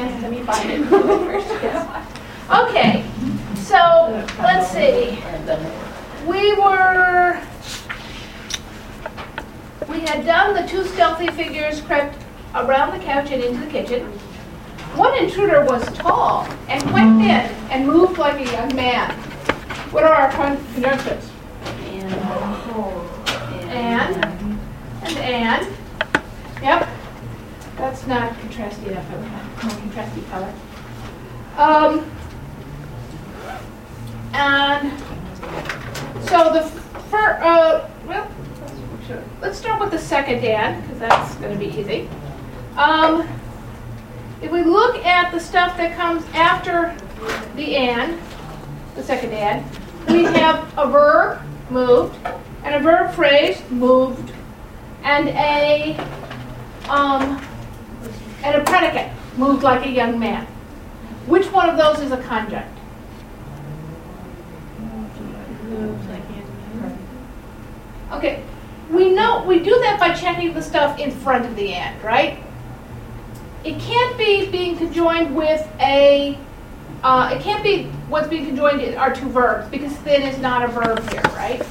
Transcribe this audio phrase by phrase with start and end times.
[0.00, 1.50] chance to me find it first.
[2.50, 3.04] Okay,
[3.56, 5.18] so let's see.
[6.26, 7.40] We were,
[9.88, 12.16] we had done the two stealthy figures crept
[12.54, 14.06] around the couch and into the kitchen.
[14.96, 19.12] One intruder was tall and quite thin and moved like a young man.
[19.92, 21.30] What are our con- conjunctions?
[23.68, 24.24] And,
[25.04, 25.76] and, and.
[26.60, 26.88] Yep.
[27.80, 29.10] That's not contrasty enough.
[29.10, 30.52] I would more contrasty color.
[31.56, 32.10] Um,
[34.34, 34.92] and
[36.28, 36.64] so the
[37.08, 38.28] first, uh, well,
[39.08, 42.06] let's- let's start with the second and, because that's going to be easy.
[42.76, 43.26] Um,
[44.42, 46.94] if we look at the stuff that comes after
[47.56, 48.18] the and,
[48.94, 49.64] the second and,
[50.06, 51.40] we have a verb,
[51.70, 52.14] moved,
[52.62, 54.32] and a verb phrase, moved,
[55.02, 55.96] and a,
[56.90, 57.40] um,
[58.42, 60.46] and a predicate, moved like a young man.
[61.26, 62.76] Which one of those is a conjunct?
[68.12, 68.42] Okay,
[68.90, 72.42] we know, we do that by checking the stuff in front of the and, right?
[73.62, 76.36] It can't be being conjoined with a,
[77.04, 80.68] uh, it can't be what's being conjoined are two verbs because thin is not a
[80.68, 81.64] verb here, right?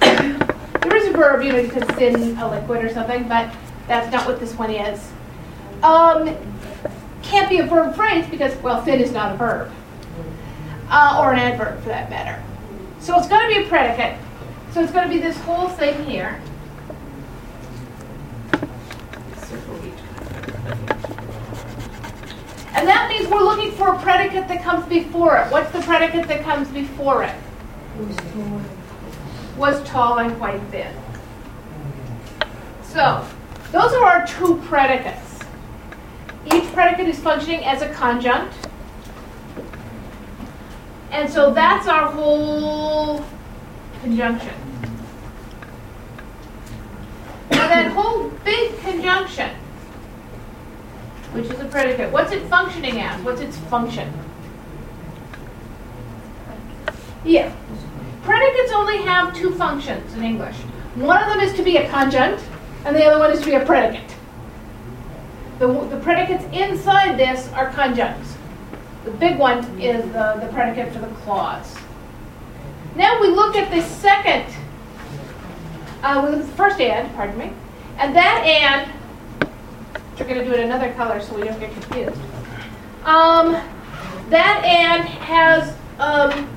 [0.00, 3.54] there is a verb, you know, could thin a liquid or something, but
[3.86, 5.13] that's not what this one is.
[5.84, 6.34] Um,
[7.22, 9.70] can't be a verb phrase because, well, thin is not a verb.
[10.88, 12.42] Uh, or an adverb for that matter.
[13.00, 14.18] So it's going to be a predicate.
[14.72, 16.40] So it's going to be this whole thing here.
[22.74, 25.52] And that means we're looking for a predicate that comes before it.
[25.52, 27.34] What's the predicate that comes before it?
[29.58, 30.94] Was tall and quite thin.
[32.82, 33.26] So,
[33.70, 35.23] those are our two predicates.
[36.52, 38.54] Each predicate is functioning as a conjunct.
[41.10, 43.24] And so that's our whole
[44.02, 44.54] conjunction.
[47.50, 49.50] Now that whole big conjunction,
[51.32, 53.20] which is a predicate, what's it functioning as?
[53.22, 54.12] What's its function?
[57.24, 57.54] Yeah.
[58.22, 60.56] Predicates only have two functions in English.
[60.96, 62.42] One of them is to be a conjunct,
[62.84, 64.14] and the other one is to be a predicate.
[65.58, 68.36] The, the predicates inside this are conjuncts.
[69.04, 71.76] The big one is the, the predicate for the clause.
[72.96, 74.46] Now we look at the second,
[76.02, 77.52] uh, the first and, pardon me,
[77.98, 78.90] and that and,
[80.18, 82.20] we're going to do it another color so we don't get confused.
[83.04, 83.52] Um,
[84.30, 86.48] that and has um,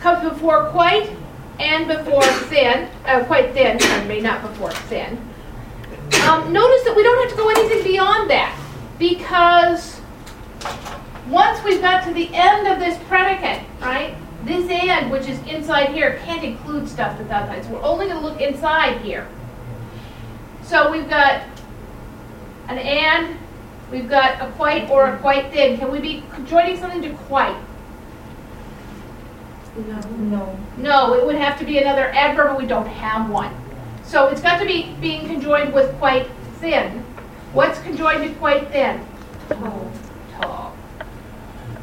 [0.00, 1.10] comes before quite
[1.58, 5.27] and before thin, uh, quite thin, pardon me, not before thin.
[6.28, 8.58] Um, notice that we don't have to go anything beyond that
[8.98, 10.00] because
[11.28, 15.90] once we've got to the end of this predicate, right, this and, which is inside
[15.90, 17.64] here, can't include stuff that's outside.
[17.64, 19.28] So we're only going to look inside here.
[20.62, 21.42] So we've got
[22.68, 23.36] an and,
[23.90, 25.78] we've got a quite or a quite thin.
[25.78, 27.58] Can we be joining something to quite?
[29.76, 30.58] No.
[30.76, 33.54] No, it would have to be another adverb, but we don't have one.
[34.08, 36.30] So it's got to be being conjoined with quite
[36.60, 37.04] thin.
[37.52, 39.06] What's conjoined to quite thin?
[39.50, 39.92] Tall.
[40.40, 40.76] Tall.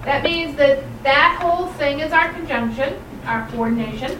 [0.05, 4.19] That means that that whole thing is our conjunction, our coordination.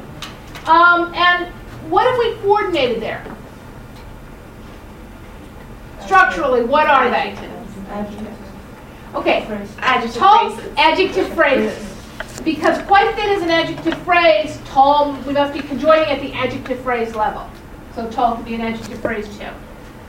[0.67, 1.47] Um, and
[1.89, 3.25] what have we coordinated there?
[6.01, 7.35] Structurally, what are they?
[9.15, 9.41] Okay,
[9.79, 10.73] Adjective tall phrases.
[10.77, 12.41] adjective phrases.
[12.43, 16.79] Because quite thin is an adjective phrase, tall, we must be conjoining at the adjective
[16.81, 17.49] phrase level.
[17.95, 19.47] So tall could be an adjective phrase too.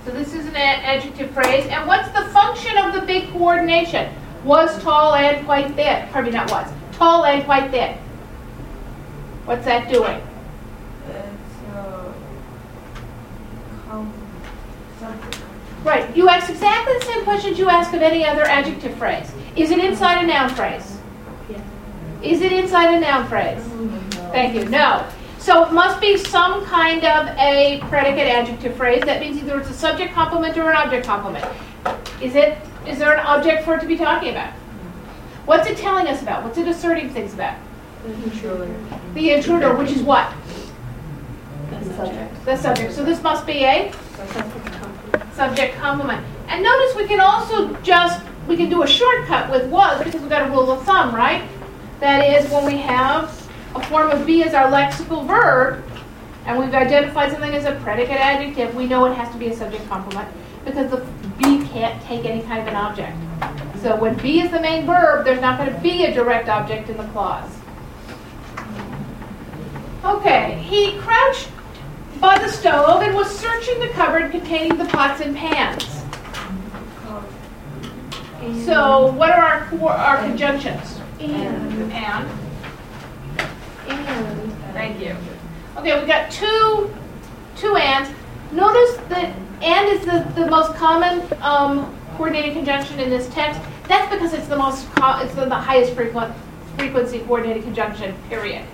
[0.04, 1.66] So this is an adjective phrase.
[1.68, 4.12] And what's the function of the big coordination?
[4.44, 6.08] Was tall and quite thin.
[6.08, 6.68] Pardon me, not was.
[6.92, 7.96] Tall and quite thin.
[9.44, 10.20] What's that doing?
[11.08, 11.54] It's,
[13.88, 14.12] com-
[14.98, 15.40] something.
[15.84, 19.30] Right, you ask exactly the same questions you ask of any other adjective phrase.
[19.54, 20.98] Is it inside a noun phrase?
[22.22, 23.62] Is it inside a noun phrase?
[24.32, 24.68] Thank you.
[24.68, 25.08] No.
[25.46, 29.04] So it must be some kind of a predicate adjective phrase.
[29.04, 31.46] That means either it's a subject complement or an object complement.
[32.20, 32.58] Is it?
[32.84, 34.52] Is there an object for it to be talking about?
[35.44, 36.42] What's it telling us about?
[36.42, 37.56] What's it asserting things about?
[38.04, 38.76] The intruder,
[39.14, 40.34] The intruder, which is what?
[41.70, 42.44] The subject.
[42.44, 42.92] The subject.
[42.94, 43.92] So this must be a
[45.32, 46.26] subject complement.
[46.48, 50.28] And notice we can also just, we can do a shortcut with was because we've
[50.28, 51.48] got a rule of thumb, right?
[52.00, 53.45] That is when we have
[53.76, 55.82] a form of be as our lexical verb
[56.46, 59.56] and we've identified something as a predicate adjective, we know it has to be a
[59.56, 60.28] subject complement
[60.64, 61.04] because the
[61.38, 63.16] be can't take any kind of an object.
[63.82, 66.88] So when be is the main verb, there's not going to be a direct object
[66.88, 67.52] in the clause.
[70.04, 71.48] Okay, he crouched
[72.20, 75.84] by the stove and was searching the cupboard containing the pots and pans.
[78.64, 81.00] So what are our, our conjunctions?
[81.18, 81.92] And.
[81.92, 82.45] And.
[84.76, 85.16] Thank you.
[85.78, 86.94] Okay, we've got two,
[87.56, 88.10] two ands.
[88.52, 93.58] Notice that and is the, the most common um, coordinated conjunction in this text.
[93.88, 96.34] That's because it's the most, co- it's the, the highest frequent,
[96.76, 98.66] frequency coordinated conjunction, period.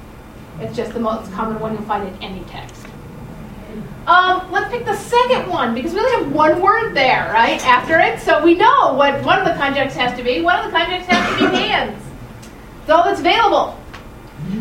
[0.58, 2.84] It's just the most common one you'll find in any text.
[4.08, 8.00] Um, let's pick the second one because we only have one word there, right, after
[8.00, 8.18] it.
[8.18, 10.40] So we know what one of the conjuncts has to be.
[10.40, 12.02] One of the conjuncts has to be hands.
[12.82, 13.78] It's all that's available.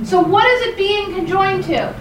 [0.06, 1.94] So what is it being conjoined to?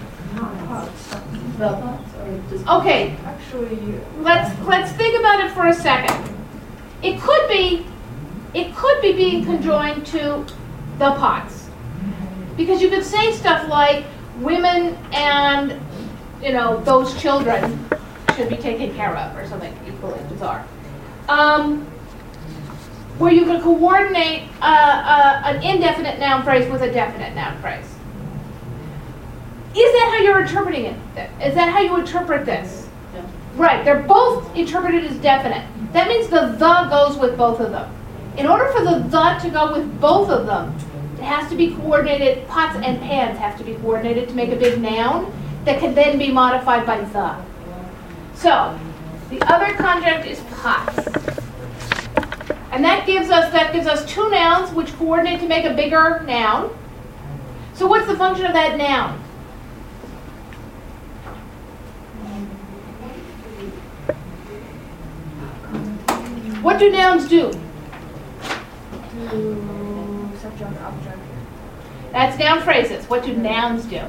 [2.67, 3.17] Okay,
[3.51, 6.35] Actually, let's let's think about it for a second.
[7.03, 7.85] It could be
[8.53, 10.45] it could be being conjoined to
[10.99, 11.69] the pots.
[12.55, 14.05] Because you could say stuff like
[14.39, 15.79] women and
[16.41, 17.85] you know those children
[18.37, 20.65] should be taken care of or something equally bizarre.
[21.27, 21.90] Um,
[23.21, 27.85] where you can coordinate uh, uh, an indefinite noun phrase with a definite noun phrase.
[29.75, 30.95] Is that how you're interpreting it?
[31.39, 32.89] Is that how you interpret this?
[33.55, 35.65] Right, they're both interpreted as definite.
[35.93, 37.93] That means the the goes with both of them.
[38.37, 40.75] In order for the the to go with both of them,
[41.19, 44.55] it has to be coordinated, pots and pans have to be coordinated to make a
[44.55, 45.31] big noun
[45.65, 47.35] that can then be modified by the.
[48.33, 48.79] So,
[49.29, 51.50] the other conjunct is pots.
[52.71, 56.23] And that gives us that gives us two nouns which coordinate to make a bigger
[56.25, 56.75] noun.
[57.73, 59.17] So what's the function of that noun?
[66.61, 67.51] What do nouns do?
[70.39, 71.17] subject object.
[72.11, 73.05] That's noun phrases.
[73.09, 74.01] What do nouns do?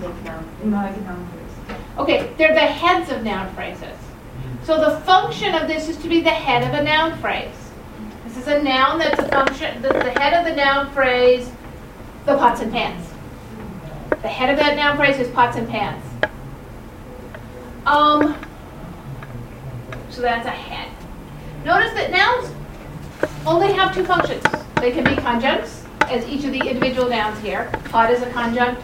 [0.00, 0.46] Make noun.
[0.62, 1.76] Make noun phrase.
[1.98, 3.96] Okay, they're the heads of noun phrases.
[4.64, 7.54] So the function of this is to be the head of a noun phrase.
[8.24, 11.50] This is a noun that's a function, that's the head of the noun phrase,
[12.26, 13.08] the pots and pans.
[14.10, 16.04] The head of that noun phrase is pots and pans.
[17.86, 18.36] Um,
[20.10, 20.90] so that's a head.
[21.64, 22.54] Notice that nouns
[23.46, 24.44] only have two functions.
[24.76, 27.70] They can be conjuncts, as each of the individual nouns here.
[27.86, 28.82] Pot is a conjunct,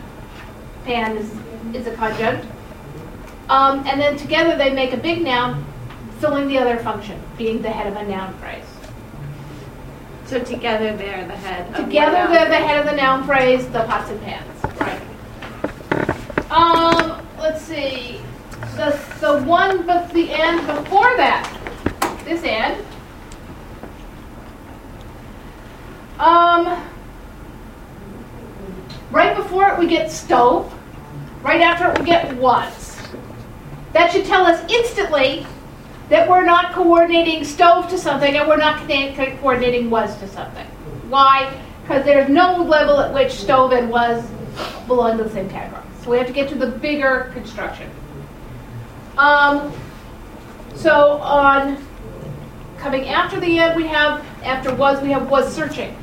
[0.85, 1.31] pan is,
[1.75, 2.47] is a conjunct.
[3.49, 5.65] Um, and then together they make a big noun,
[6.19, 8.65] filling the other function, being the head of a noun phrase.
[10.27, 13.85] So together they're the head of Together they're the head of the noun phrase, the
[13.85, 14.65] pots and pans.
[14.81, 16.51] Right.
[16.51, 18.21] Um, let's see.
[18.77, 21.47] The, the one, but the end before that,
[22.25, 22.85] this end.
[26.19, 26.83] Um,
[29.11, 30.73] right before it we get stove.
[31.43, 32.84] Right after it we get was.
[33.95, 35.47] That should tell us instantly
[36.09, 40.29] that we're not coordinating stove to something and we're not co- co- coordinating was to
[40.29, 40.67] something.
[41.09, 41.57] Why?
[41.83, 44.29] Because there's no level at which stove and was
[44.89, 45.83] belong to the same category.
[46.03, 47.89] So we have to get to the bigger construction.
[49.17, 49.73] Um,
[50.75, 51.79] so on
[52.79, 55.97] coming after the end, we have after was we have was searching.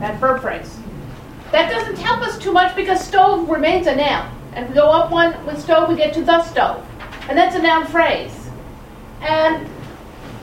[0.00, 0.78] That verb phrase.
[1.52, 4.36] That doesn't help us too much because stove remains a noun.
[4.52, 6.84] And if we go up one with stove, we get to the stove.
[7.30, 8.34] And that's a noun phrase.
[9.20, 9.68] And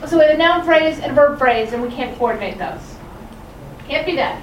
[0.06, 2.80] so we have a noun phrase and a verb phrase, and we can't coordinate those.
[3.86, 4.42] Can't be done.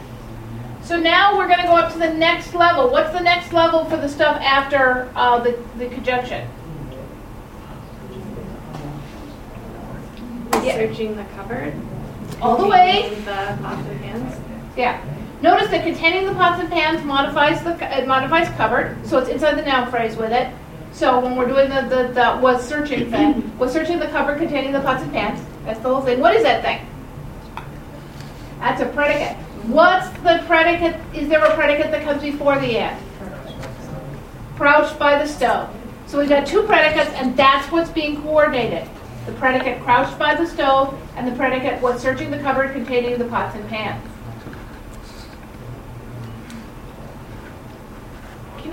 [0.83, 2.91] So now we're going to go up to the next level.
[2.91, 6.47] What's the next level for the stuff after uh, the, the conjunction?
[10.51, 11.73] Searching the cupboard.
[12.41, 13.09] All the way.
[13.25, 14.39] The pots and pans.
[14.77, 15.03] Yeah.
[15.41, 19.55] Notice that containing the pots and pans modifies the it modifies cupboard, so it's inside
[19.55, 20.53] the noun phrase with it.
[20.95, 24.71] So when we're doing the, the, the was searching thing, was searching the cupboard containing
[24.71, 25.45] the pots and pans.
[25.65, 26.21] That's the whole thing.
[26.21, 26.87] What is that thing?
[28.59, 29.35] That's a predicate.
[29.67, 30.95] What's the predicate?
[31.13, 33.03] Is there a predicate that comes before the end?
[34.55, 35.69] Crouched by the stove.
[36.07, 38.87] So we've got two predicates, and that's what's being coordinated.
[39.25, 43.25] The predicate crouched by the stove, and the predicate was searching the cupboard containing the
[43.25, 44.01] pots and pans.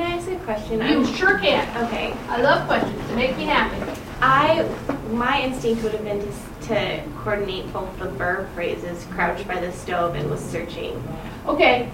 [0.02, 0.78] I ask a question?
[0.80, 1.84] You I'm- sure can.
[1.86, 2.14] Okay.
[2.28, 3.08] I love questions.
[3.08, 4.00] They make me happy.
[4.20, 4.68] I,
[5.12, 9.72] my instinct would have been to, to coordinate both the verb phrases, crouched by the
[9.72, 11.02] stove and was searching.
[11.46, 11.90] Okay.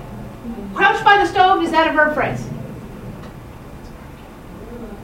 [0.74, 2.46] Crouched by the stove, is that a verb phrase?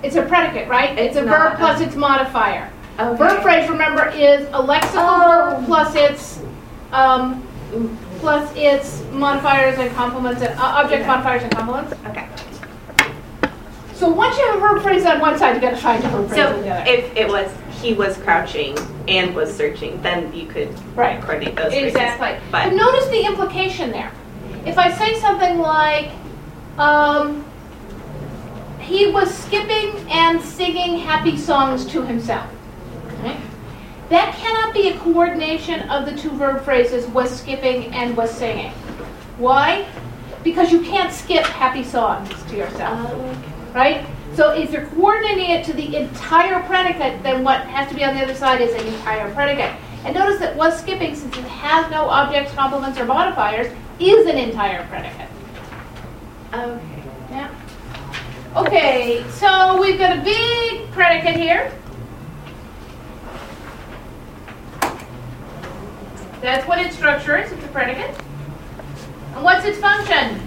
[0.02, 0.98] It's a predicate, right?
[0.98, 2.70] It's a verb plus its modifier.
[3.00, 3.16] Okay.
[3.16, 5.56] Verb phrase, remember, is a lexical Oh.
[5.56, 6.40] verb plus its,
[6.92, 7.42] um,
[8.20, 11.06] plus its modifiers and complements, and, uh, object Yeah.
[11.06, 11.94] modifiers and complements.
[12.08, 12.26] Okay.
[13.94, 16.28] So once you have a verb phrase on one side, you gotta find a verb
[16.28, 16.90] phrase So on the other.
[16.90, 18.76] if it was he was crouching
[19.08, 21.20] and was searching, then you could Right.
[21.20, 21.88] coordinate those phrases.
[21.88, 22.36] Exactly.
[22.50, 24.10] But But notice the implication there.
[24.64, 26.10] If I say something like,
[26.78, 27.44] um,
[28.78, 32.46] he was skipping and singing happy songs to himself.
[33.20, 33.36] Okay?
[34.08, 38.72] That cannot be a coordination of the two verb phrases was skipping and was singing.
[39.38, 39.84] Why?
[40.42, 43.10] Because you can't skip happy songs to yourself
[43.74, 44.06] right?
[44.34, 48.14] So if you're coordinating it to the entire predicate, then what has to be on
[48.14, 49.72] the other side is an entire predicate.
[50.04, 54.36] And notice that was skipping, since it has no objects, complements, or modifiers, is an
[54.36, 55.28] entire predicate.
[56.54, 57.02] okay.
[57.30, 57.54] Yeah.
[58.56, 61.72] Okay, so we've got a big predicate here.
[66.40, 68.14] That's what its structure is, it's a predicate.
[69.34, 70.43] And what's its function?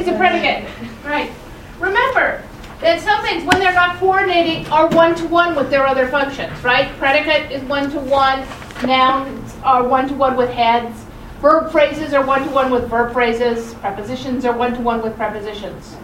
[0.00, 0.66] It's a predicate,
[1.04, 1.30] right.
[1.78, 2.42] Remember
[2.80, 6.90] that some things, when they're not coordinating, are one-to-one with their other functions, right?
[6.96, 8.46] Predicate is one-to-one,
[8.86, 11.04] nouns are one-to-one with heads,
[11.42, 15.94] verb phrases are one-to-one with verb phrases, prepositions are one-to-one with prepositions.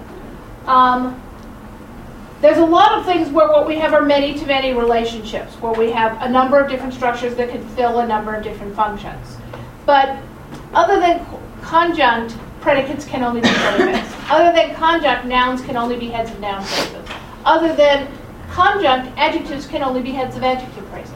[0.66, 1.18] Um,
[2.42, 6.20] there's a lot of things where what we have are many-to-many relationships, where we have
[6.20, 9.38] a number of different structures that can fill a number of different functions.
[9.86, 10.18] But
[10.74, 11.24] other than
[11.62, 12.36] conjunct,
[12.66, 14.12] predicates can only be predicates.
[14.28, 17.08] Other than conjunct, nouns can only be heads of noun phrases.
[17.44, 18.08] Other than
[18.50, 21.14] conjunct, adjectives can only be heads of adjective phrases.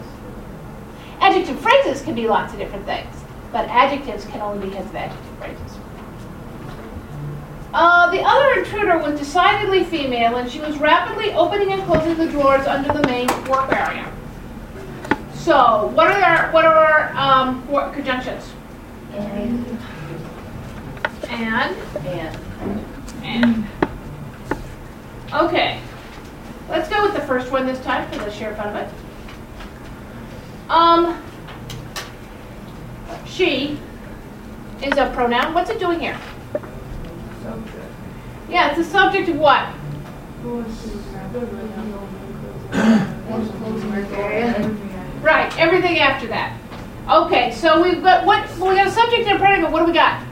[1.19, 3.12] Adjective phrases can be lots of different things,
[3.50, 5.78] but adjectives can only be heads of adjective phrases.
[7.75, 12.28] Uh, the other intruder was decidedly female, and she was rapidly opening and closing the
[12.28, 14.09] drawers under the main work area.
[15.35, 18.52] So, what are our what are our um, work conjunctions?
[21.30, 21.76] And.
[22.06, 22.87] And And.
[23.22, 23.66] and.
[25.32, 25.80] Okay,
[26.68, 28.88] let's go with the first one this time for the sheer fun of it.
[30.68, 31.22] Um,
[33.26, 33.78] she
[34.82, 35.54] is a pronoun.
[35.54, 36.18] What's it doing here?
[37.44, 37.76] Subject.
[38.49, 39.72] Yeah, it's the subject of what?
[45.22, 46.58] Right, everything after that.
[47.08, 48.50] Okay, so we've got what?
[48.58, 49.70] We got a subject and a predicate.
[49.70, 50.25] What do we got?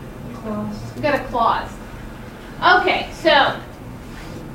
[1.00, 1.70] Got a clause.
[2.60, 3.56] Okay, so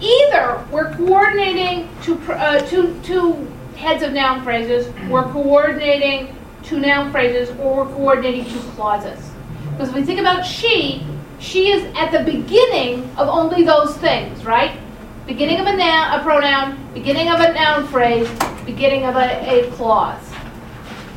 [0.01, 7.13] either we're coordinating two uh, two two heads of noun phrases, we're coordinating two noun
[7.13, 9.31] phrases, or we're coordinating two clauses.
[9.71, 11.05] Because if we think about she,
[11.39, 14.77] she is at the beginning of only those things, right?
[15.25, 18.29] Beginning of a noun, a pronoun, beginning of a noun phrase,
[18.65, 20.29] beginning of a, a clause.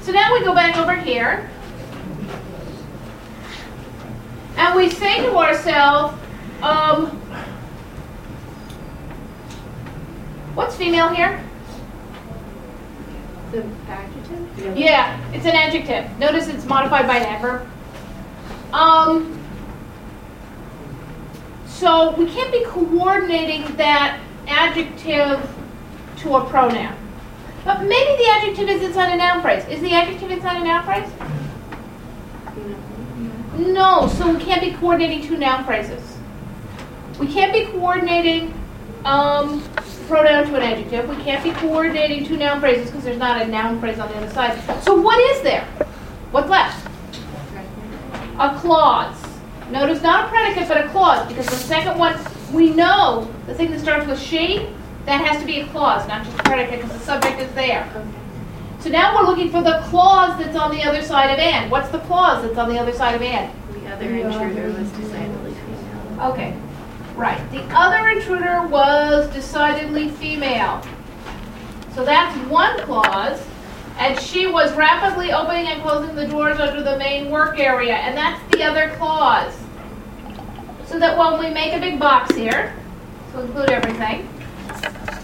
[0.02, 1.50] So now we go back over here.
[4.76, 6.14] We say to ourselves,
[6.60, 7.06] um,
[10.54, 11.42] what's female here?
[13.52, 14.76] The adjective?
[14.76, 16.18] Yeah, it's an adjective.
[16.18, 17.66] Notice it's modified by an adverb.
[18.74, 19.42] Um,
[21.66, 25.48] so we can't be coordinating that adjective
[26.18, 26.94] to a pronoun.
[27.64, 29.66] But maybe the adjective is inside a noun phrase.
[29.68, 31.10] Is the adjective inside a noun phrase?
[33.58, 36.16] No, so we can't be coordinating two noun phrases.
[37.18, 38.52] We can't be coordinating
[39.04, 39.62] um,
[40.06, 41.08] pronoun to an adjective.
[41.08, 44.16] We can't be coordinating two noun phrases because there's not a noun phrase on the
[44.16, 44.82] other side.
[44.82, 45.64] So what is there?
[46.32, 46.86] What's left?
[48.38, 49.16] A clause.
[49.70, 52.16] Notice not a predicate, but a clause, because the second one,
[52.52, 54.68] we know the thing that starts with she,
[55.06, 57.88] that has to be a clause, not just a predicate, because the subject is there.
[58.80, 61.70] So now we're looking for the clause that's on the other side of and.
[61.70, 63.52] What's the clause that's on the other side of and?
[63.72, 66.30] The other intruder was decidedly female.
[66.30, 66.56] Okay,
[67.14, 67.50] right.
[67.50, 70.82] The other intruder was decidedly female.
[71.94, 73.42] So that's one clause.
[73.98, 77.94] And she was rapidly opening and closing the doors under the main work area.
[77.94, 79.56] And that's the other clause.
[80.84, 82.74] So that when we make a big box here,
[83.32, 84.28] to include everything,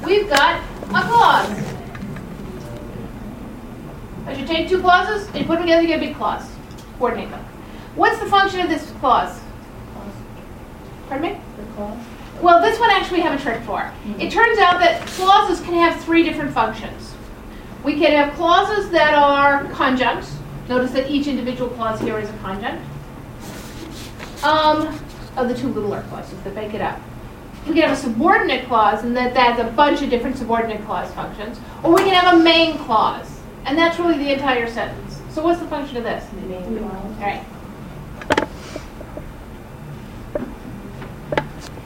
[0.05, 1.72] we've got a clause.
[4.27, 6.49] As you take two clauses and put them together, you get a big clause.
[6.99, 7.45] Coordinate them.
[7.95, 9.41] What's the function of this clause?
[11.09, 11.41] Pardon me?
[11.57, 11.99] The clause.
[12.41, 13.93] Well, this one actually we have a trick for.
[14.19, 17.15] It turns out that clauses can have three different functions.
[17.85, 20.37] We can have clauses that are conjuncts.
[20.69, 22.83] Notice that each individual clause here is a conjunct.
[24.45, 24.99] Um,
[25.37, 27.01] of the two littler clauses that make it up.
[27.67, 31.11] We can have a subordinate clause, and that that's a bunch of different subordinate clause
[31.13, 31.61] functions.
[31.83, 35.21] Or we can have a main clause, and that's really the entire sentence.
[35.31, 36.25] So what's the function of this?
[36.33, 37.45] All right.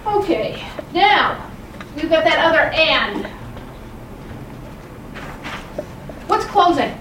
[0.07, 0.65] Okay,
[0.95, 1.51] now,
[1.95, 3.27] we've got that other and.
[6.27, 6.93] What's closing?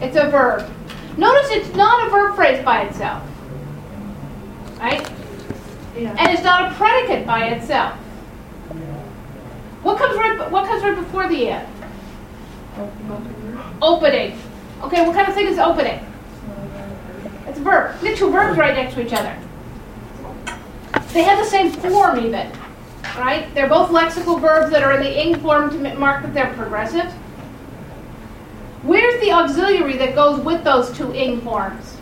[0.00, 0.70] It's a verb.
[1.16, 3.22] Notice it's not a verb phrase by itself.
[4.78, 5.10] Right?
[5.96, 6.14] Yeah.
[6.18, 7.98] And it's not a predicate by itself.
[9.82, 11.68] What comes right what comes right before the end?
[13.80, 14.38] Opening.
[14.82, 16.04] Okay, what kind of thing is opening?
[17.46, 17.96] It's a verb.
[17.96, 19.36] Have two verbs right next to each other.
[21.12, 22.50] They have the same form even,
[23.16, 23.52] right?
[23.54, 27.10] They're both lexical verbs that are in the ing form to mark that they're progressive.
[28.82, 31.96] Where's the auxiliary that goes with those two ing forms?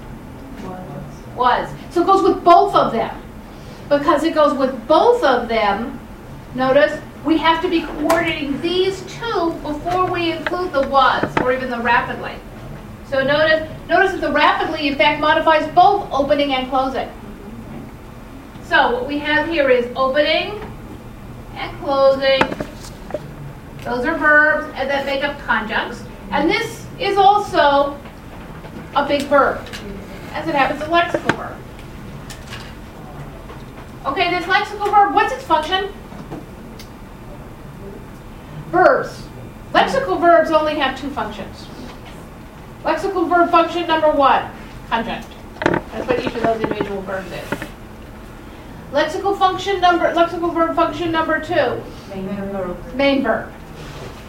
[1.36, 1.70] Was.
[1.90, 3.22] So it goes with both of them.
[3.88, 6.00] Because it goes with both of them,
[6.54, 11.70] notice, we have to be coordinating these two before we include the was or even
[11.70, 12.34] the rapidly.
[13.08, 17.08] So notice, notice that the rapidly in fact modifies both opening and closing.
[18.64, 20.60] So what we have here is opening
[21.54, 22.40] and closing.
[23.84, 26.02] Those are verbs that make up conjuncts.
[26.30, 27.96] And this is also
[28.96, 29.64] a big verb.
[30.32, 31.56] As it happens, a lexical verb.
[34.06, 35.92] Okay, this lexical verb, what's its function?
[38.70, 39.26] Verbs.
[39.72, 41.66] Lexical verbs only have two functions.
[42.82, 44.50] Lexical verb function number one,
[44.88, 45.28] conjunct.
[45.64, 47.68] That's what each of those individual verbs is.
[48.92, 51.82] Lexical function number, lexical verb function number two,
[52.94, 53.52] main verb.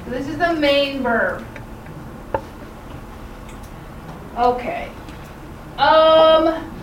[0.06, 1.46] So this is the main verb.
[4.38, 4.89] Okay.
[5.77, 6.74] Um,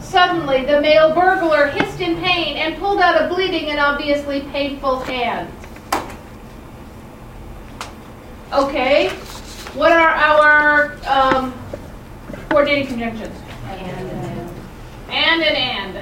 [0.00, 5.00] suddenly the male burglar hissed in pain and pulled out a bleeding and obviously painful
[5.00, 5.50] hand.
[8.52, 9.10] Okay.
[9.74, 11.54] What are our um,
[12.48, 13.36] coordinating conjunctions?
[13.68, 14.10] And
[15.08, 15.96] and and.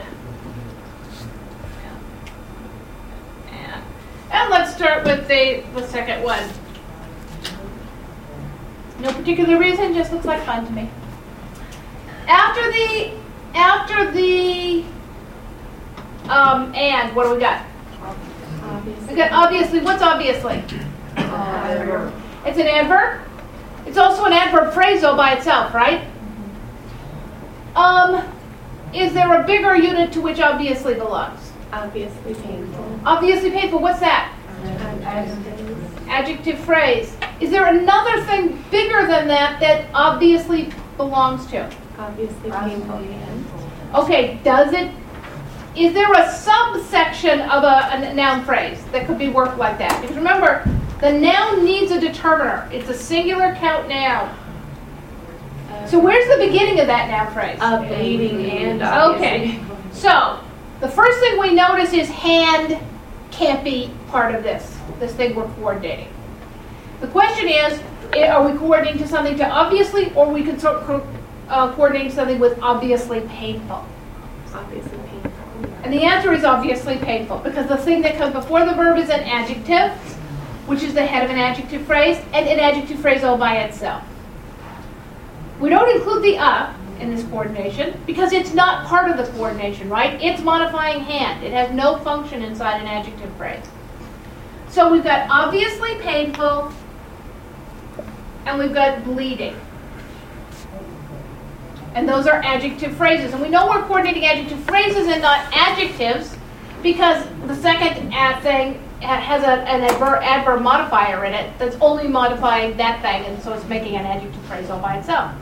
[3.50, 3.84] And.
[4.30, 6.42] And let's start with the, the second one.
[9.00, 10.88] No particular reason, just looks like fun to me.
[12.26, 13.12] After the,
[13.54, 14.84] after the,
[16.30, 17.64] um, and, what do we got?
[19.08, 20.64] We got obviously, what's obviously?
[22.48, 23.20] It's an adverb.
[23.86, 26.02] It's also an adverb phrasal by itself, right?
[27.76, 28.26] Um,
[28.94, 31.52] is there a bigger unit to which obviously belongs?
[31.74, 33.00] Obviously painful.
[33.04, 34.34] Obviously painful, what's that?
[36.08, 37.14] Adjective phrase.
[37.38, 41.70] Is there another thing bigger than that that obviously belongs to?
[41.98, 43.06] Obviously painful.
[43.94, 44.90] Okay, does it,
[45.76, 50.00] is there a subsection of a, a noun phrase that could be worked like that?
[50.00, 50.66] Because remember,
[51.00, 52.68] the noun needs a determiner.
[52.72, 54.36] It's a singular count noun.
[55.86, 57.58] So where's the beginning of that noun phrase?
[57.60, 59.60] A bleeding and Okay.
[59.92, 60.40] So,
[60.80, 62.78] the first thing we notice is hand
[63.30, 66.08] can't be part of this, this thing we're coordinating.
[67.00, 67.80] The question is,
[68.16, 71.06] are we coordinating to something to obviously, or we can sort co-
[71.48, 73.84] uh, coordinating something with obviously painful?
[74.54, 75.32] Obviously painful.
[75.84, 79.10] And the answer is obviously painful, because the thing that comes before the verb is
[79.10, 79.92] an adjective,
[80.68, 84.04] which is the head of an adjective phrase, and an adjective phrase all by itself.
[85.58, 89.88] We don't include the uh in this coordination because it's not part of the coordination,
[89.88, 90.20] right?
[90.20, 91.42] It's modifying hand.
[91.42, 93.64] It has no function inside an adjective phrase.
[94.68, 96.70] So we've got obviously painful,
[98.44, 99.58] and we've got bleeding.
[101.94, 103.32] And those are adjective phrases.
[103.32, 106.36] And we know we're coordinating adjective phrases and not adjectives
[106.82, 112.76] because the second thing has a, an adverb, adverb modifier in it that's only modifying
[112.76, 115.32] that thing, and so it's making an adjective phrase all by itself.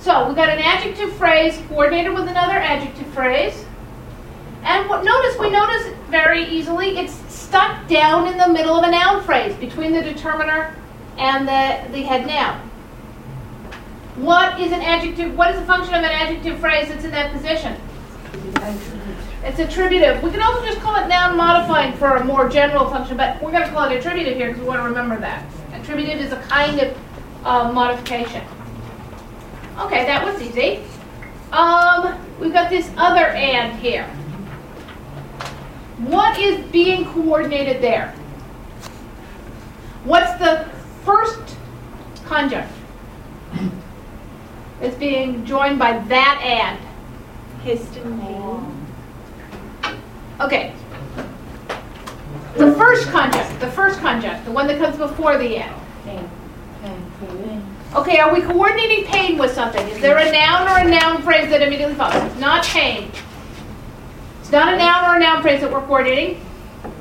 [0.00, 3.64] So we've got an adjective phrase coordinated with another adjective phrase.
[4.62, 8.90] And what, notice, we notice very easily, it's stuck down in the middle of a
[8.90, 10.76] noun phrase between the determiner
[11.16, 12.58] and the, the head noun.
[14.16, 17.32] What is an adjective, what is the function of an adjective phrase that's in that
[17.32, 17.76] position?
[19.44, 20.22] It's attributive.
[20.22, 23.50] We can also just call it noun modifying for a more general function, but we're
[23.52, 25.44] going to call it attributive here because we want to remember that.
[25.74, 26.96] Attributive is a kind of
[27.44, 28.42] uh, modification.
[29.78, 30.82] Okay, that was easy.
[31.52, 34.06] Um, we've got this other and here.
[35.98, 38.14] What is being coordinated there?
[40.04, 40.70] What's the
[41.04, 41.56] first
[42.24, 42.72] conjunct?
[44.80, 46.78] It's being joined by that and.
[47.62, 48.83] Pain.
[50.40, 50.74] Okay.
[52.56, 55.74] The first conjunct, the first conjunct, the one that comes before the end.
[57.94, 59.86] Okay, are we coordinating pain with something?
[59.88, 62.22] Is there a noun or a noun phrase that immediately follows?
[62.24, 63.10] It's not pain.
[64.40, 66.44] It's not a noun or a noun phrase that we're coordinating.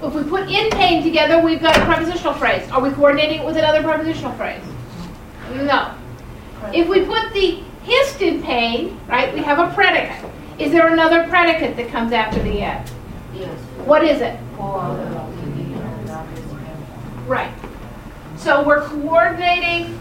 [0.03, 2.69] If we put in pain together, we've got a prepositional phrase.
[2.69, 4.61] Are we coordinating it with another prepositional phrase?
[5.51, 5.95] No.
[6.73, 10.31] If we put the hist in pain, right, we have a predicate.
[10.59, 12.91] Is there another predicate that comes after the end?
[13.33, 13.59] Yes.
[13.85, 14.39] What is it?
[14.55, 17.27] Pull out the bleeding and obvious pain.
[17.27, 17.53] Right.
[18.37, 19.99] So we're coordinating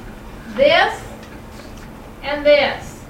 [0.55, 1.03] this
[2.23, 3.05] and this.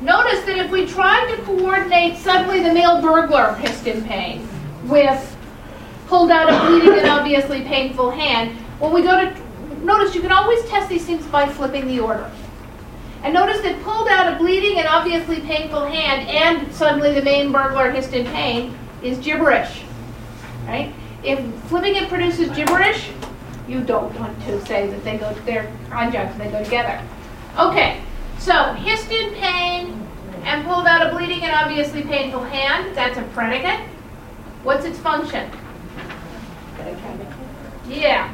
[0.00, 4.48] Notice that if we tried to coordinate suddenly the male burglar hissed in pain
[4.84, 5.36] with
[6.06, 10.32] pulled out a bleeding and obviously painful hand, when we go to, notice you can
[10.32, 12.30] always test these things by flipping the order.
[13.22, 17.52] And notice that pulled out a bleeding and obviously painful hand and suddenly the main
[17.52, 19.82] burglar hissed in pain is gibberish.
[20.66, 20.92] Right?
[21.22, 23.10] If flipping it produces gibberish,
[23.68, 27.00] you don't want to say that they go, they're conjuncts, they go together.
[27.58, 28.00] Okay,
[28.38, 30.08] so hissed in pain
[30.44, 33.80] and pulled out a bleeding and obviously painful hand, that's a predicate.
[34.62, 35.50] What's its function?
[37.88, 38.32] Yeah.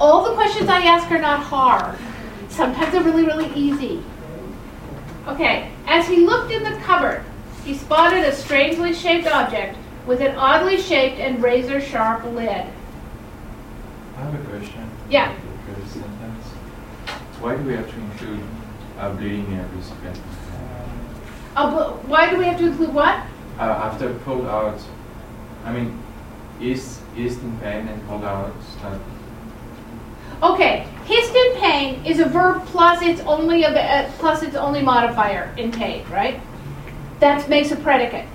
[0.00, 1.98] All the questions I ask are not hard.
[2.48, 4.02] Sometimes they're really, really easy.
[5.26, 7.24] Okay, as he looked in the cupboard,
[7.66, 9.76] he spotted a strangely shaped object
[10.06, 12.48] with an oddly shaped and razor sharp lid.
[12.48, 14.88] I have a question.
[15.10, 15.34] Yeah.
[17.40, 18.44] Why do we have to include
[18.98, 20.20] uh, bleeding recipient?
[21.56, 23.16] Uh, but why do we have to include what?
[23.58, 24.80] Uh, after pulled out,
[25.64, 26.00] I mean,
[26.60, 28.54] is is in pain and pulled out.
[28.82, 29.00] That,
[30.42, 34.82] Okay, hissed in pain is a verb plus its only a, uh, plus its only
[34.82, 36.40] modifier in pain, right?
[37.20, 38.26] That makes a predicate.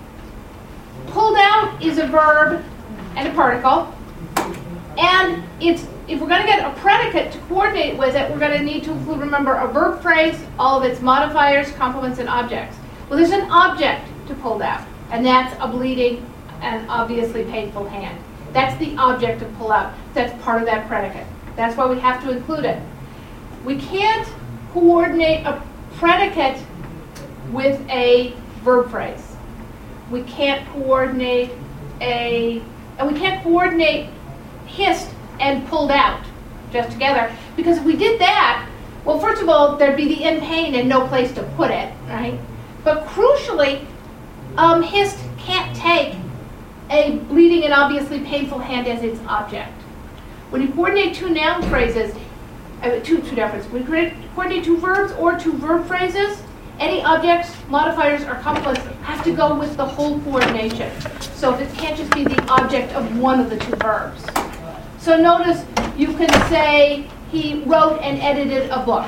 [1.08, 2.64] Pulled out is a verb
[3.16, 3.94] and a particle,
[4.98, 8.58] and it's if we're going to get a predicate to coordinate with it, we're going
[8.58, 12.76] to need to include, remember, a verb phrase, all of its modifiers, complements, and objects.
[13.10, 16.30] Well, there's an object to pull out, and that's a bleeding
[16.62, 18.22] and obviously painful hand.
[18.52, 19.94] That's the object of pull out.
[20.14, 21.26] That's part of that predicate.
[21.56, 22.82] That's why we have to include it.
[23.64, 24.28] We can't
[24.74, 25.62] coordinate a
[25.96, 26.62] predicate
[27.52, 29.36] with a verb phrase.
[30.10, 31.52] We can't coordinate
[32.00, 32.62] a,
[32.98, 34.10] and we can't coordinate
[34.66, 36.24] hissed and pulled out
[36.72, 37.34] just together.
[37.56, 38.68] Because if we did that,
[39.06, 41.92] well, first of all, there'd be the in pain and no place to put it,
[42.08, 42.40] right?
[42.84, 43.86] But crucially,
[44.58, 46.16] um, hissed can't take
[46.90, 49.72] a bleeding and obviously painful hand as its object.
[50.50, 52.14] When you coordinate two noun phrases,
[52.84, 53.36] uh, two, two
[53.80, 56.42] you coordinate- coordinate two verbs or two verb phrases,
[56.82, 60.92] any objects, modifiers, or complements have to go with the whole coordination.
[61.36, 64.26] So it can't just be the object of one of the two verbs.
[64.98, 65.64] So notice
[65.96, 69.08] you can say he wrote and edited a book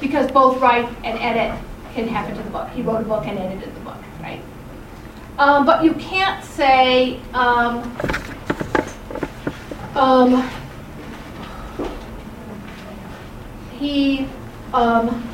[0.00, 1.58] because both write and edit
[1.94, 2.68] can happen to the book.
[2.70, 4.42] He wrote a book and edited the book, right?
[5.38, 7.96] Um, but you can't say, um,
[9.94, 10.50] um,
[13.78, 14.28] he,
[14.72, 15.33] um,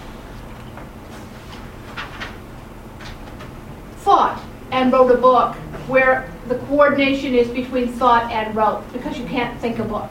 [4.11, 4.43] thought
[4.73, 5.55] and wrote a book
[5.87, 10.11] where the coordination is between thought and wrote because you can't think a book,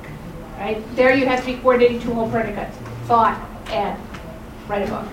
[0.57, 0.81] right?
[0.95, 3.99] There you have to be coordinating two whole predicates, thought and
[4.69, 5.05] write a book.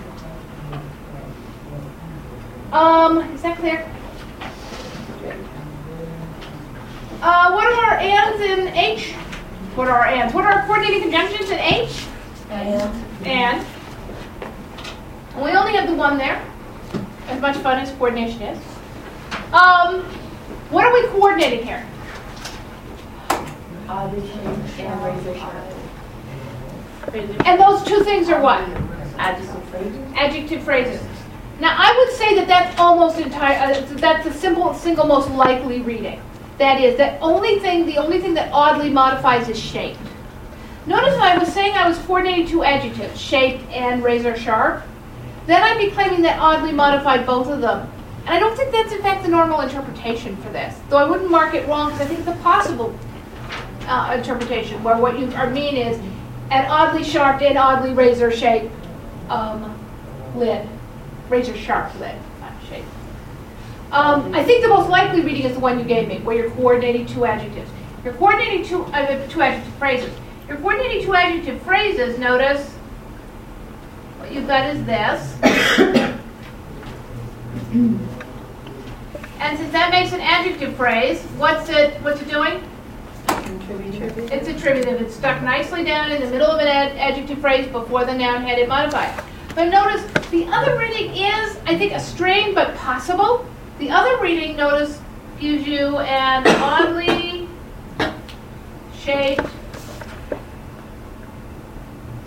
[2.71, 3.91] Um, is that clear?
[7.21, 9.11] Uh, what are our ands in H?
[9.75, 10.33] What are our ands?
[10.33, 12.05] What are our coordinating conjunctions in H?
[12.49, 13.67] And And.
[15.35, 16.41] And we only have the one there.
[17.27, 18.76] As much fun as coordination is.
[19.53, 20.03] Um,
[20.69, 21.85] what are we coordinating here?
[23.89, 25.55] oddly and razor sharp.
[27.45, 28.61] And those two things are what?
[29.17, 29.97] Adjective phrases.
[30.15, 31.01] Adjective phrases.
[31.59, 33.73] Now, I would say that that's almost entire.
[33.73, 36.21] Uh, that's the simple, single most likely reading.
[36.59, 39.99] That is, that only thing, the only thing that oddly modifies is shaped.
[40.85, 44.83] Notice when I was saying I was coordinating two adjectives, shaped and razor sharp.
[45.45, 47.89] Then I'd be claiming that oddly modified both of them.
[48.27, 50.77] And I don't think that's in fact the normal interpretation for this.
[50.89, 52.93] Though I wouldn't mark it wrong because I think it's a possible
[53.87, 55.97] uh, interpretation where what you are mean is
[56.51, 58.69] an oddly sharp and oddly razor shaped
[59.29, 59.79] um,
[60.35, 60.67] lid,
[61.29, 62.83] razor sharp lid, not shape.
[63.93, 66.51] Um, I think the most likely reading is the one you gave me, where you're
[66.51, 67.71] coordinating two adjectives.
[68.03, 70.13] You're coordinating two uh, two adjective phrases.
[70.49, 72.19] You're coordinating two adjective phrases.
[72.19, 72.73] Notice
[74.17, 76.13] what you've got is this.
[79.39, 82.63] And since that makes an adjective phrase, what's it, what's it doing?
[83.27, 84.33] Contributor.
[84.33, 85.01] It's attributive.
[85.01, 88.41] It's stuck nicely down in the middle of an ad- adjective phrase before the noun
[88.41, 89.23] headed modifier.
[89.53, 93.45] But notice the other reading is, I think, a strain but possible.
[93.79, 94.99] The other reading, notice,
[95.39, 97.47] gives you an oddly
[98.97, 99.45] shaped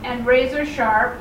[0.05, 1.20] and razor sharp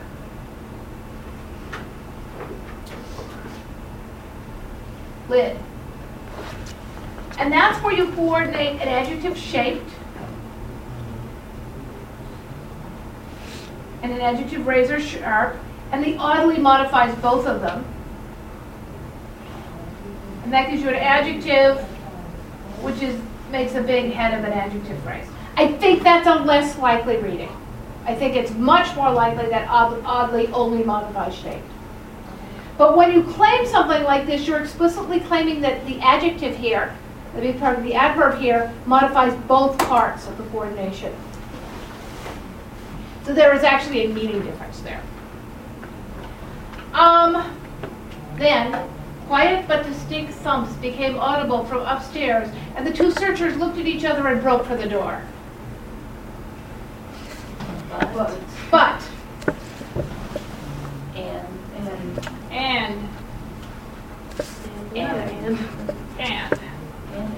[5.28, 5.58] lid.
[7.40, 9.90] And that's where you coordinate an adjective shaped
[14.04, 15.58] and an adjective razor sharp,
[15.92, 17.86] and the oddly modifies both of them.
[20.44, 21.80] And that gives you an adjective,
[22.82, 23.20] which is,
[23.52, 25.26] makes a big head of an adjective phrase.
[25.56, 27.56] I think that's a less likely reading.
[28.06, 31.70] I think it's much more likely that odd- oddly only modifies shaped.
[32.78, 36.96] But when you claim something like this, you're explicitly claiming that the adjective here,
[37.36, 41.14] the big part of the adverb here, modifies both parts of the coordination.
[43.24, 45.02] So there is actually a meaning difference there.
[46.94, 47.56] Um,
[48.38, 48.90] then,
[49.28, 54.04] quiet but distinct thumps became audible from upstairs, and the two searchers looked at each
[54.06, 55.22] other and broke for the door.
[58.72, 59.04] But,
[61.16, 63.10] and, and, and,
[64.96, 65.60] And,
[66.20, 66.60] and.
[67.14, 67.36] and,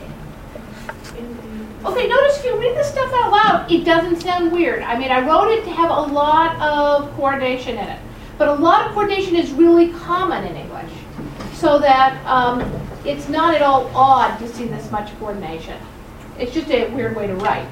[1.83, 4.81] Okay, notice if you read this stuff out loud, it doesn't sound weird.
[4.83, 7.99] I mean, I wrote it to have a lot of coordination in it.
[8.37, 10.91] But a lot of coordination is really common in English.
[11.53, 12.61] So that um,
[13.03, 15.77] it's not at all odd to see this much coordination.
[16.39, 17.67] It's just a weird way to write.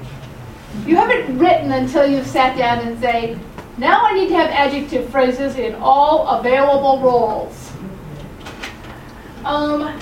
[0.84, 3.38] You haven't written until you've sat down and say,
[3.78, 7.72] now I need to have adjective phrases in all available roles.
[9.46, 9.98] Um,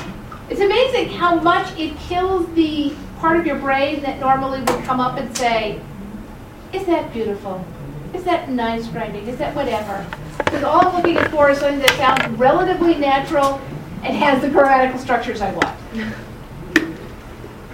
[0.51, 4.99] it's amazing how much it kills the part of your brain that normally would come
[4.99, 5.81] up and say,
[6.73, 7.65] is that beautiful?
[8.15, 9.27] Is that nice writing?
[9.27, 10.07] Is that whatever?
[10.39, 13.61] Because all I'm looking for is something that sounds relatively natural
[14.03, 15.79] and has the grammatical structures I want.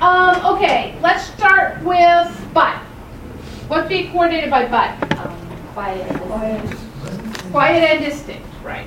[0.00, 2.76] Um, okay, let's start with but.
[3.68, 5.18] What's being coordinated by but?
[5.18, 5.36] um,
[5.72, 6.78] quiet and.
[7.50, 8.86] Quiet and distinct, right.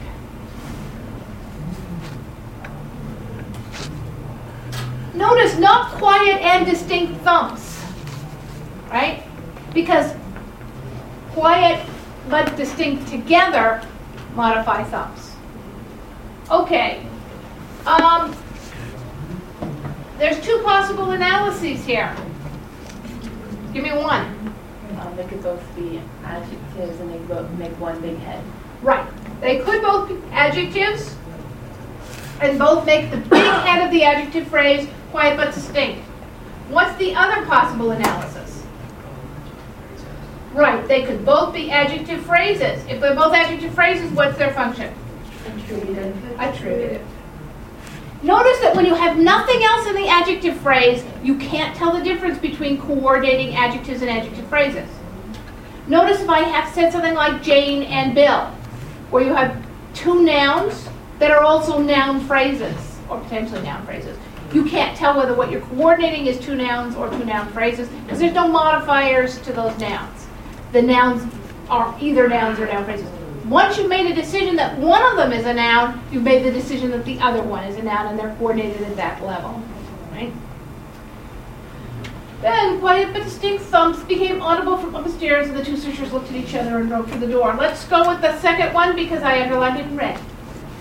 [5.14, 7.82] Notice not quiet and distinct thumps,
[8.90, 9.24] right?
[9.78, 10.12] Because
[11.34, 11.88] quiet
[12.30, 13.80] but distinct together
[14.34, 15.34] modify thumps.
[16.50, 17.06] Okay.
[17.86, 18.36] Um,
[20.18, 22.12] there's two possible analyses here.
[23.72, 24.26] Give me one.
[25.00, 28.44] Um, they could both be adjectives and they both make one big head.
[28.82, 29.08] Right.
[29.42, 31.16] They could both be adjectives
[32.42, 36.02] and both make the big head of the adjective phrase quiet but distinct.
[36.70, 38.47] What's the other possible analysis?
[40.54, 42.84] Right, they could both be adjective phrases.
[42.88, 44.94] If they're both adjective phrases, what's their function?
[45.46, 46.16] Attributed.
[46.40, 47.06] Attributive.
[48.24, 52.04] Notice that when you have nothing else in the adjective phrase, you can't tell the
[52.04, 54.90] difference between coordinating adjectives and adjective phrases.
[55.88, 58.46] Notice if I have said something like Jane and Bill,
[59.12, 64.18] where you have two nouns that are also noun phrases, or potentially noun phrases.
[64.52, 68.20] You can't tell whether what you're coordinating is two nouns or two noun phrases, because
[68.20, 70.17] there's no modifiers to those nouns.
[70.72, 71.34] The nouns
[71.70, 73.08] are either nouns or noun phrases.
[73.46, 76.52] Once you've made a decision that one of them is a noun, you've made the
[76.52, 79.62] decision that the other one is a noun, and they're coordinated at that level,
[80.12, 80.34] right?
[82.42, 86.36] Then quiet but distinct thumps became audible from upstairs, and the two sisters looked at
[86.36, 87.56] each other and broke for the door.
[87.58, 90.20] Let's go with the second one because I underlined it in red.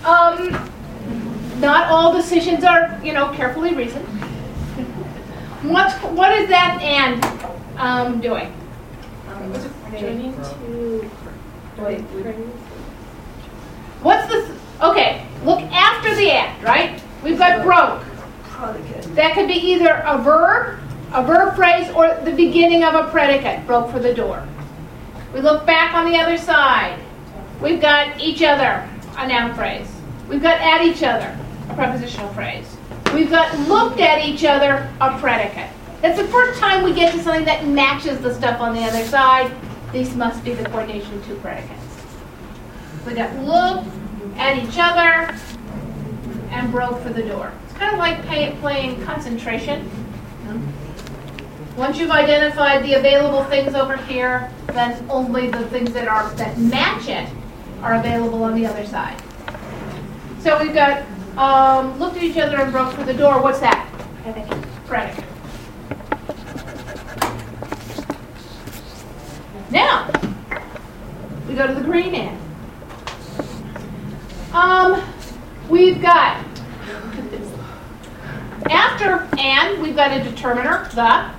[0.05, 0.71] Um,
[1.59, 4.05] not all decisions are, you know, carefully reasoned.
[5.63, 7.23] What's what is that and
[7.79, 8.53] um, doing?
[9.91, 10.35] Joining
[11.77, 12.01] Wait.
[14.01, 15.25] What's the okay?
[15.45, 17.01] Look after the act, right?
[17.23, 18.03] We've got broke.
[19.15, 20.79] That could be either a verb,
[21.13, 23.65] a verb phrase, or the beginning of a predicate.
[23.65, 24.45] Broke for the door.
[25.33, 26.99] We look back on the other side.
[27.61, 29.87] We've got each other, a noun phrase.
[30.27, 31.37] We've got at each other,
[31.69, 32.75] a prepositional phrase.
[33.13, 35.69] We've got looked at each other, a predicate.
[36.01, 39.05] That's the first time we get to something that matches the stuff on the other
[39.05, 39.51] side.
[39.97, 41.81] These must be the coordination two predicates.
[43.07, 43.89] We got looked
[44.37, 45.35] at each other
[46.51, 47.51] and broke for the door.
[47.63, 49.89] It's kind of like pay, playing concentration.
[51.75, 56.59] Once you've identified the available things over here, then only the things that are that
[56.59, 57.27] match it
[57.81, 59.19] are available on the other side.
[60.41, 61.07] So we've got
[61.39, 63.91] um, looked at each other and broke for the door, what's that?
[64.21, 64.61] Predicate.
[64.85, 65.26] Predicate.
[69.69, 70.09] Now,
[71.47, 72.39] we go to the green end.
[74.53, 75.03] Um,
[75.69, 76.43] we've got,
[78.69, 81.31] after and, we've got a determiner, the.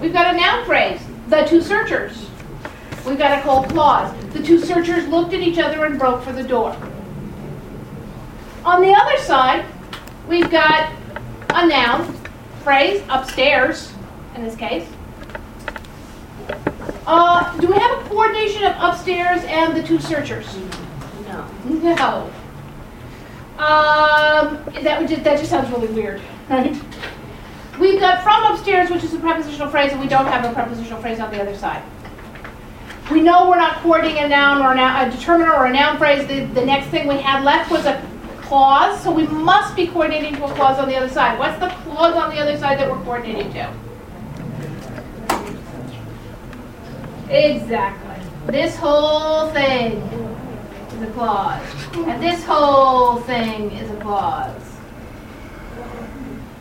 [0.00, 2.28] We've got a noun phrase, the two searchers.
[3.06, 4.14] We've got a cold clause.
[4.32, 6.76] The two searchers looked at each other and broke for the door.
[8.64, 9.64] On the other side,
[10.28, 10.92] we've got
[11.50, 12.12] a noun
[12.64, 13.92] phrase, upstairs,
[14.34, 14.88] in this case.
[17.06, 20.58] Uh, do we have a coordination of upstairs and the two searchers?
[21.24, 21.46] No.
[21.64, 22.32] No.
[23.58, 26.76] Um, that would just, that just sounds really weird, right?
[27.78, 31.00] We've got from upstairs, which is a prepositional phrase, and we don't have a prepositional
[31.00, 31.82] phrase on the other side.
[33.10, 35.98] We know we're not coordinating a noun or a, noun, a determiner or a noun
[35.98, 36.26] phrase.
[36.26, 38.04] The, the next thing we had left was a
[38.40, 41.38] clause, so we must be coordinating to a clause on the other side.
[41.38, 43.72] What's the clause on the other side that we're coordinating to?
[47.28, 48.52] Exactly.
[48.52, 49.98] This whole thing
[50.92, 51.62] is a clause.
[51.94, 54.62] And this whole thing is a clause.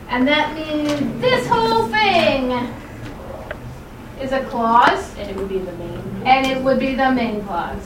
[0.10, 2.51] And that means this whole thing
[4.21, 6.21] is a clause, And it would be the main.
[6.25, 7.86] and it would be the main clause.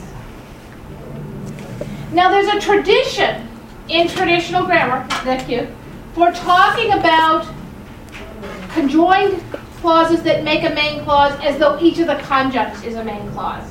[2.12, 3.46] Now, there's a tradition
[3.88, 5.68] in traditional grammar, thank you,
[6.14, 7.46] for talking about
[8.72, 9.42] conjoined
[9.80, 13.30] clauses that make a main clause as though each of the conjuncts is a main
[13.32, 13.68] clause.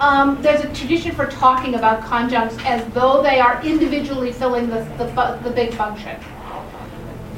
[0.00, 4.84] Um, there's a tradition for talking about conjuncts as though they are individually filling the,
[4.96, 6.18] the, the big function.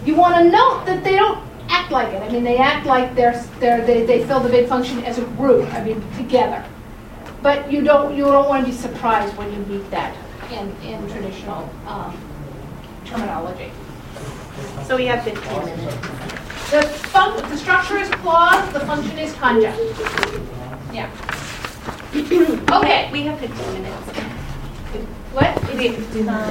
[0.05, 2.23] You want to note that they don't act like it.
[2.23, 5.25] I mean, they act like they're, they're, they, they fill the big function as a
[5.37, 6.65] group, I mean, together.
[7.43, 10.15] But you don't, you don't want to be surprised when you meet that
[10.53, 12.17] in, in traditional um,
[13.07, 13.71] terminology.
[14.85, 16.40] So we have 15 minutes.
[16.71, 19.79] The fun, the structure is clause, the function is conjunct.
[20.93, 21.11] Yeah.
[22.71, 23.97] Okay, We have 15 minutes.
[25.33, 25.75] what?
[25.75, 26.47] We have 15 minutes.